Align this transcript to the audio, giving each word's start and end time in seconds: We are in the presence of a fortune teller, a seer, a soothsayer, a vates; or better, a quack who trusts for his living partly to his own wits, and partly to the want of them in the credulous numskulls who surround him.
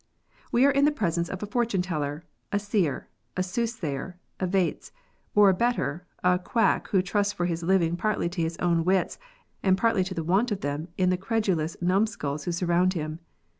We 0.51 0.65
are 0.65 0.71
in 0.71 0.85
the 0.85 0.91
presence 0.91 1.29
of 1.29 1.43
a 1.43 1.45
fortune 1.45 1.83
teller, 1.83 2.23
a 2.51 2.57
seer, 2.57 3.07
a 3.37 3.43
soothsayer, 3.43 4.17
a 4.39 4.47
vates; 4.47 4.91
or 5.35 5.53
better, 5.53 6.07
a 6.23 6.39
quack 6.39 6.87
who 6.87 7.03
trusts 7.03 7.33
for 7.33 7.45
his 7.45 7.61
living 7.61 7.95
partly 7.95 8.27
to 8.29 8.41
his 8.41 8.57
own 8.57 8.83
wits, 8.83 9.19
and 9.61 9.77
partly 9.77 10.03
to 10.05 10.15
the 10.15 10.23
want 10.23 10.51
of 10.51 10.61
them 10.61 10.87
in 10.97 11.11
the 11.11 11.17
credulous 11.17 11.77
numskulls 11.83 12.45
who 12.45 12.51
surround 12.51 12.95
him. 12.95 13.19